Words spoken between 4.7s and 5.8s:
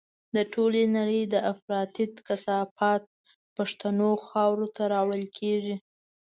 ته راوړل کېږي.